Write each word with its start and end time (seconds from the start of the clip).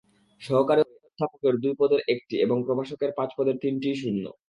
সহকারী 0.41 0.81
অধ্যাপকের 0.99 1.55
দুই 1.63 1.73
পদের 1.79 2.01
একটি 2.13 2.35
এবং 2.45 2.57
প্রভাষকের 2.67 3.11
পাঁচ 3.17 3.29
পদের 3.37 3.55
তিনটিই 3.63 3.99
শূন্য। 4.01 4.25